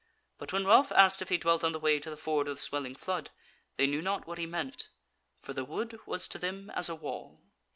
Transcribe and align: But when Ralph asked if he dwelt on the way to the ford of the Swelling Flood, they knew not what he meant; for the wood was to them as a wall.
But 0.39 0.51
when 0.51 0.65
Ralph 0.65 0.91
asked 0.93 1.21
if 1.21 1.29
he 1.29 1.37
dwelt 1.37 1.63
on 1.63 1.73
the 1.73 1.79
way 1.79 1.99
to 1.99 2.09
the 2.09 2.17
ford 2.17 2.47
of 2.47 2.55
the 2.55 2.61
Swelling 2.63 2.95
Flood, 2.95 3.29
they 3.77 3.85
knew 3.85 4.01
not 4.01 4.25
what 4.25 4.39
he 4.39 4.47
meant; 4.47 4.87
for 5.43 5.53
the 5.53 5.63
wood 5.63 5.99
was 6.07 6.27
to 6.29 6.39
them 6.39 6.71
as 6.71 6.89
a 6.89 6.95
wall. 6.95 7.43